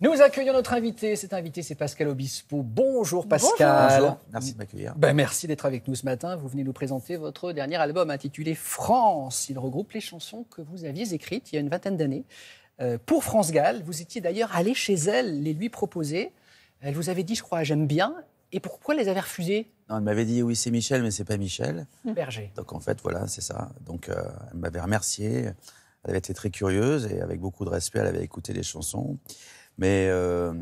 [0.00, 1.16] Nous accueillons notre invité.
[1.16, 2.62] Cet invité, c'est Pascal Obispo.
[2.62, 3.98] Bonjour Pascal.
[3.98, 4.18] Bonjour.
[4.32, 4.94] Merci de m'accueillir.
[4.94, 6.36] Ben, merci d'être avec nous ce matin.
[6.36, 9.48] Vous venez nous présenter votre dernier album intitulé France.
[9.48, 12.24] Il regroupe les chansons que vous aviez écrites il y a une vingtaine d'années.
[12.80, 16.30] Euh, pour France Gall, vous étiez d'ailleurs allé chez elle les lui proposer.
[16.80, 18.14] Elle vous avait dit, je crois, j'aime bien.
[18.52, 19.68] Et pourquoi les avez refusées?
[19.90, 21.88] Non, elle m'avait dit oui, c'est Michel, mais c'est pas Michel.
[22.04, 22.52] Berger.
[22.54, 23.72] Donc en fait, voilà, c'est ça.
[23.84, 24.22] Donc euh,
[24.52, 25.46] elle m'avait remercié.
[26.04, 29.18] Elle avait été très curieuse et avec beaucoup de respect, elle avait écouté les chansons.
[29.78, 30.52] Mais euh,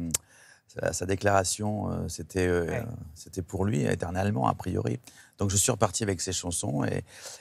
[0.68, 2.84] sa, sa déclaration, euh, c'était euh, Ouais.
[3.14, 5.00] c'était pour lui éternellement, a priori.
[5.38, 6.98] Donc je suis reparti avec ces chansons et,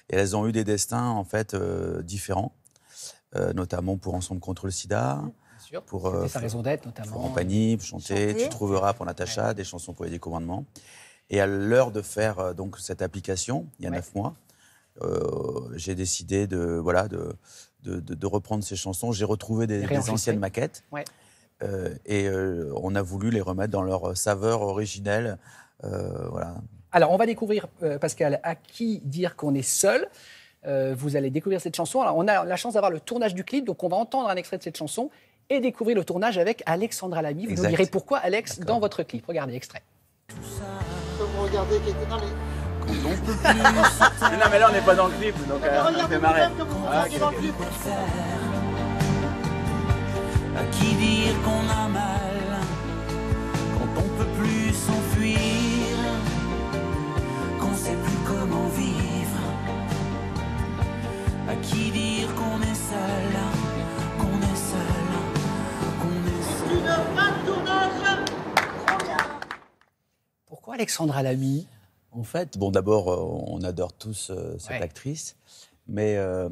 [0.09, 1.55] et elles ont eu des destins en fait
[2.03, 2.53] différents,
[3.53, 5.21] notamment pour Ensemble contre le SIDA,
[5.59, 5.81] sûr.
[5.83, 7.17] Pour, euh, sa raison d'être, notamment.
[7.19, 8.43] compagnie, pour chanter, Chanter.
[8.43, 10.65] Tu trouveras pour Natacha, des chansons pour les commandements.
[11.29, 14.35] Et à l'heure de faire euh, donc cette application, il y a neuf mois,
[15.01, 17.33] euh, j'ai décidé de voilà de,
[17.83, 19.11] de, de- de reprendre ces chansons.
[19.11, 21.03] J'ai retrouvé des, anciennes maquettes Ouais.
[21.63, 25.37] Euh, et euh, on a voulu les remettre dans leur saveur originelle.
[25.83, 26.55] Euh, voilà.
[26.91, 30.07] Alors, on va découvrir, euh, Pascal, à qui dire qu'on est seul.
[30.65, 32.01] Euh, vous allez découvrir cette chanson.
[32.01, 34.35] Alors, on a la chance d'avoir le tournage du clip, donc on va entendre un
[34.35, 35.09] extrait de cette chanson
[35.49, 37.43] et découvrir le tournage avec Alexandra Lamy.
[37.43, 37.69] Vous nous Exact.
[37.69, 39.25] direz pourquoi, Alex, dans votre clip.
[39.27, 39.83] Regardez, extrait.
[40.29, 42.23] Vous regardez qui était dans les.
[42.85, 47.53] non mais là on n'est pas dans le clip, donc regardez dans le clip.
[50.57, 52.59] À qui dire qu'on a mal
[53.77, 55.37] quand on peut plus s'enfuir,
[57.59, 59.39] qu'on sait plus comment vivre?
[61.49, 63.33] À qui dire qu'on est seul,
[64.17, 65.09] qu'on est seul,
[66.01, 66.77] qu'on est seul?
[66.77, 68.19] Une tournage.
[70.45, 71.67] Pourquoi Alexandra Lamy?
[72.11, 73.17] En fait, bon, d'abord, euh,
[73.47, 74.81] on adore tous euh, cette Ouais.
[74.81, 75.35] actrice,
[75.87, 76.47] mais euh,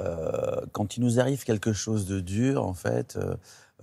[0.00, 3.34] euh, quand il nous arrive quelque chose de dur, en fait, euh,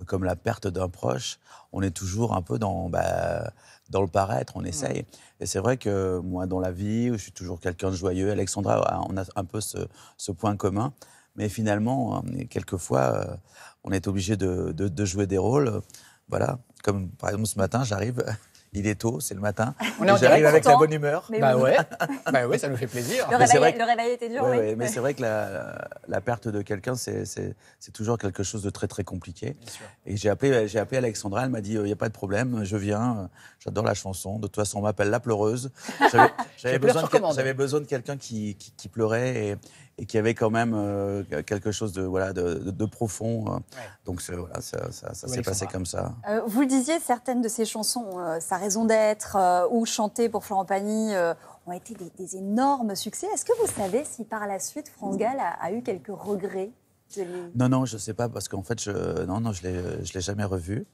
[0.06, 1.38] comme la perte d'un proche,
[1.72, 3.52] on est toujours un peu dans, bah,
[3.90, 5.04] dans le paraître, on essaye.
[5.40, 9.02] Et c'est vrai que moi, dans la vie, je suis toujours quelqu'un de joyeux, Alexandra,
[9.08, 9.78] on a un peu ce,
[10.16, 10.92] ce point commun,
[11.36, 13.36] mais finalement, euh, quelquefois, euh,
[13.84, 15.80] on est obligé de, de- de jouer des rôles.
[16.28, 18.24] Voilà, comme par exemple ce matin, j'arrive,
[18.72, 19.74] il est tôt, c'est le matin,
[20.20, 21.26] j'arrive avec la bonne humeur.
[21.30, 21.62] Mais Bah oui.
[21.62, 21.76] ouais,
[22.32, 23.26] bah ouais, ça nous fait plaisir.
[23.30, 24.56] Le Mais c'est réveil, vrai que- le réveil était dur, Ouais, oui.
[24.58, 28.42] ouais, mais c'est vrai que la, la perte de quelqu'un, c'est- c'est c'est toujours quelque
[28.44, 29.56] chose de très très compliqué.
[29.60, 29.86] Bien sûr.
[30.06, 32.62] Et j'ai appelé, j'ai appelé Alexandra, elle m'a dit il n'y a pas de problème,
[32.64, 33.26] je viens, euh,
[33.58, 34.36] j'adore la chanson.
[34.38, 35.70] De toute façon, on m'appelle la pleureuse.
[36.58, 39.56] J'avais- besoin, de besoin de quelqu'un qui, qui, qui pleurait et,
[40.00, 43.44] et qui avait quand même euh, quelque chose de, voilà, de, de- de profond.
[43.54, 43.58] euh.
[44.06, 46.14] Donc voilà, ça, ça- ça Oui, s'est passé comme ça.
[46.28, 50.28] Euh, vous le disiez, certaines de ces chansons, euh, Sa raison d'être euh, ou Chanter
[50.30, 51.34] pour Florent Pagny, euh,
[51.66, 53.26] ont été des, des énormes succès.
[53.34, 56.70] Est-ce que vous savez si par la suite France Gall a, a eu quelques regrets
[57.16, 59.66] de les- Non, non, je ne sais pas, parce qu'en fait, je, non, non, je
[59.66, 60.86] ne l'ai, je l'ai jamais revu.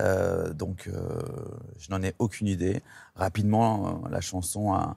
[0.00, 0.92] Euh, donc, euh,
[1.78, 2.82] je n'en ai aucune idée.
[3.16, 4.96] Rapidement, euh, la chanson, a,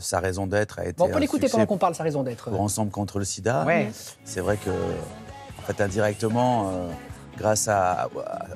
[0.00, 0.94] sa raison d'être a été.
[0.98, 2.50] Bon, on peut l'écouter pendant qu'on parle, sa raison d'être.
[2.50, 3.64] Pour Ensemble contre le sida.
[3.64, 3.90] Ouais.
[4.24, 6.70] C'est vrai que, en fait, indirectement,
[7.38, 8.08] grâce à, à-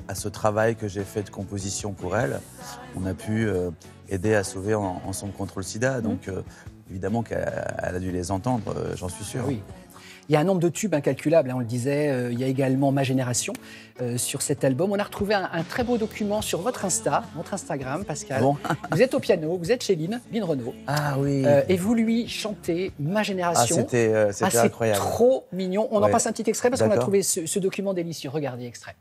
[0.07, 2.39] à ce travail que j'ai fait de composition pour elle,
[2.95, 3.49] on a pu
[4.09, 6.01] aider à sauver en- Ensemble contre le sida.
[6.01, 6.43] Donc, euh,
[6.91, 9.43] évidemment qu'elle elle a dû les entendre, j'en suis sûr.
[9.47, 9.63] Oui.
[10.31, 12.07] Il y a un nombre de tubes incalculable, hein, on le disait.
[12.07, 13.51] Euh, il y a également Ma Génération
[14.01, 14.89] euh, sur cet album.
[14.93, 18.41] On a retrouvé un, un très beau document sur votre Insta, votre Instagram, Pascal.
[18.41, 18.55] Bon.
[18.93, 21.43] Vous êtes au piano, vous êtes chez Lynn, Lynn Renault, Ah oui.
[21.45, 23.75] euh, et vous lui chantez Ma ah, Génération.
[23.75, 24.99] c'était euh, c'était Ah, c'est incroyable.
[24.99, 25.89] trop mignon.
[25.91, 28.29] On en passe un petit extrait parce qu'on a trouvé ce, ce document délicieux.
[28.29, 28.95] Regardez extrait.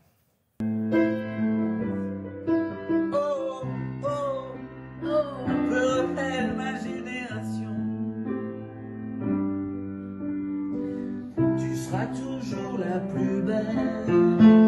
[12.06, 14.59] Toujours la plus belle.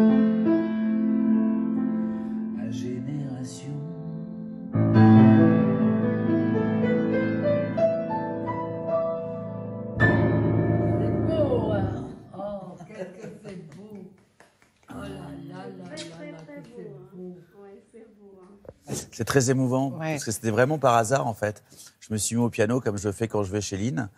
[19.11, 20.13] C'est très émouvant, Ouais.
[20.13, 21.63] parce que c'était vraiment par hasard, en fait.
[22.01, 24.09] Je me suis mis au piano comme je le fais quand je vais chez Lynn.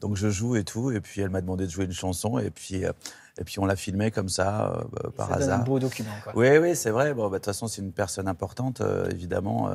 [0.00, 2.48] Donc je joue et tout, et puis elle m'a demandé de jouer une chanson, et
[2.50, 2.92] puis, euh,
[3.38, 5.64] et puis on l'a filmé comme ça, euh, bah, par Ça donne un hasard.
[5.64, 6.08] beau document.
[6.24, 6.32] Quoi.
[6.36, 7.12] Oui, oui, c'est vrai.
[7.12, 9.70] Bon, bah, de toute façon, c'est une personne importante, euh, évidemment,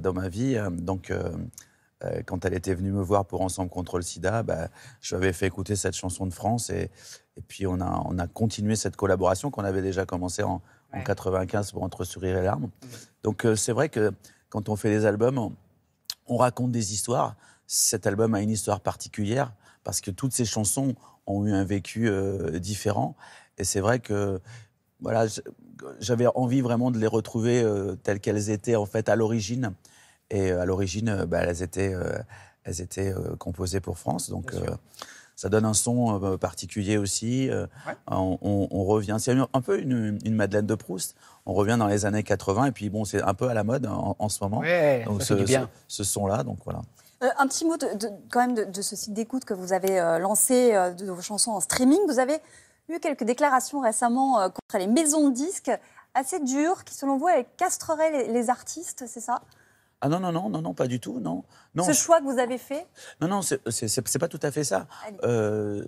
[0.00, 0.58] dans ma vie.
[0.70, 1.12] Donc,
[2.26, 4.68] quand elle était venue me voir pour Ensemble contre le sida, bah,
[5.00, 6.70] je lui avais fait écouter cette chanson de France.
[6.70, 6.90] Et,
[7.36, 10.62] et puis, on a, on a continué cette collaboration qu'on avait déjà commencé en,
[10.92, 11.04] en Ouais.
[11.04, 12.68] 95 pour Entre sourire et larmes.
[13.22, 14.12] Donc, euh, c'est vrai que
[14.50, 15.56] quand on fait des albums, on,
[16.26, 17.36] on raconte des histoires.
[17.66, 19.52] Cet album a une histoire particulière
[19.84, 20.94] parce que toutes ces chansons
[21.26, 23.16] ont eu un vécu euh, différent.
[23.58, 24.40] Et c'est vrai que
[25.00, 25.26] voilà,
[26.00, 29.72] j'avais envie vraiment de les retrouver euh, telles qu'elles étaient en fait à l'origine.
[30.32, 32.18] Et euh, à l'origine, euh, bah, elles étaient, euh,
[32.64, 34.66] elles étaient euh, composées pour France, donc euh,
[35.36, 37.50] ça donne un son euh, particulier aussi.
[37.50, 37.94] Ouais.
[38.06, 41.14] on, on- on revient, c'est un peu une, une Madeleine de Proust.
[41.44, 43.86] On revient dans les années 80 et puis bon, c'est un peu à la mode
[43.86, 44.58] en, en ce moment.
[44.60, 45.34] Ouais, donc ce,
[45.88, 46.80] ce, ce son-là, donc voilà.
[47.22, 49.72] Euh, un petit mot de, de- quand même de, de ce site d'écoute que vous
[49.72, 51.98] avez euh, lancé euh, de vos chansons en streaming.
[52.08, 52.38] Vous avez
[52.88, 55.70] eu quelques déclarations récemment euh, contre les maisons de disques
[56.14, 59.42] assez dures qui, selon vous, elles castreraient les, les artistes, c'est ça?
[60.04, 61.44] Ah non, non, non, non, non, pas du tout, non.
[61.76, 62.86] Non, Ce choix que vous avez fait
[63.20, 64.88] Non, non, c'est- pas tout à fait ça.
[65.22, 65.84] Euh,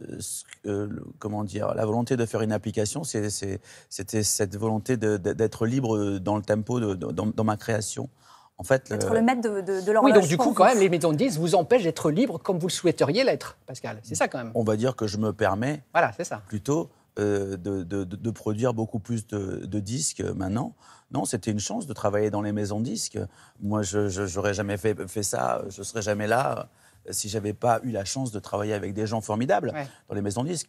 [0.67, 0.89] euh,
[1.19, 6.19] comment dire La volonté de faire une application, c'est- c'est- c'était cette volonté d'être libre
[6.21, 8.09] dans le tempo, de- de- dans, dans ma création.
[8.57, 10.55] En fait, Être le- le maître de, de, de Oui, donc du coup, vous.
[10.55, 13.59] quand même, les maisons de disques vous empêchent d'être libre comme vous le souhaiteriez l'être,
[13.67, 13.99] Pascal.
[14.05, 14.53] C'est ça quand même.
[14.55, 16.41] on va dire que je me permets Voilà, c'est ça.
[16.47, 16.89] plutôt
[17.19, 20.75] euh, de, de- produire beaucoup plus de, de disques maintenant.
[21.13, 23.19] Non, c'était une chance de travailler dans les maisons de disques.
[23.61, 26.69] Moi, je n'aurais jamais fait, fait ça, je ne serais jamais là
[27.09, 29.87] euh, si j'avais pas eu la chance de travailler avec des gens formidables Ouais.
[30.09, 30.69] dans les maisons de disques.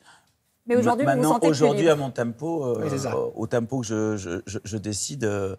[0.68, 4.60] Mais aujourd'hui, Maintenant, aujourd'hui, à mon tempo, euh, Oui, au tempo que je, je- je-
[4.64, 5.56] je décide, euh,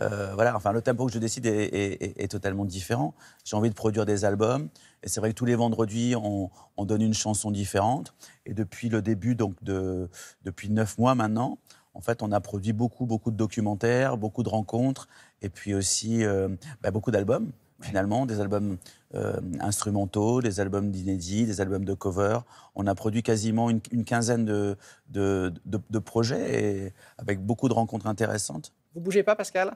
[0.00, 3.14] euh, voilà, enfin, le tempo que je décide est, est- est- est totalement différent.
[3.44, 4.68] J'ai envie de produire des albums,
[5.02, 8.14] et c'est vrai que tous les vendredis, on, on donne une chanson différente.
[8.46, 10.08] Et depuis le début, donc de,
[10.44, 11.58] depuis neuf mois maintenant,
[11.94, 15.08] en fait, on a produit beaucoup, beaucoup de documentaires, beaucoup de rencontres,
[15.42, 16.48] et puis aussi euh,
[16.80, 17.50] bah, beaucoup d'albums.
[17.80, 18.76] Finalement, des albums
[19.14, 22.40] euh, instrumentaux, des albums d'inédits, des albums de cover.
[22.74, 24.76] On a produit quasiment une, une quinzaine de,
[25.10, 28.72] de, de- de projets et avec beaucoup de rencontres intéressantes.
[28.98, 29.74] Vous bougez pas, Pascal?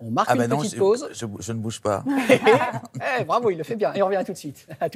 [0.00, 1.08] On marque Ah une non, petite je- pause.
[1.12, 2.02] je- je ne bouge pas.
[3.20, 3.92] Eh, bravo, il le fait bien.
[3.94, 4.66] Et on revient tout de suite.
[4.80, 4.92] À tout